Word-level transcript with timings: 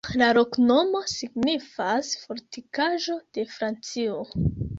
La 0.19 0.27
loknomo 0.35 1.01
signifas: 1.11 2.09
Fortikaĵo 2.23 3.19
de 3.39 3.45
Francio. 3.53 4.19